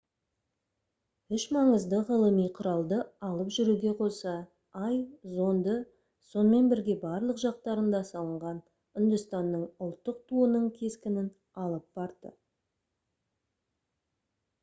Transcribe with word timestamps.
үш 1.37 1.43
маңызды 1.57 1.97
ғылыми 2.05 2.45
құралды 2.59 2.97
алып 3.27 3.51
жүруге 3.57 3.91
қоса 3.99 4.33
ай 4.87 4.97
зонды 5.35 5.75
сонымен 6.29 6.71
бірге 6.73 6.97
барлық 7.05 7.43
жақтарында 7.43 8.01
салынған 8.09 8.63
үндістанның 9.03 9.69
ұлттық 9.89 10.27
туының 10.33 10.67
кескінін 10.81 11.29
алып 11.67 11.87
барды 12.01 12.33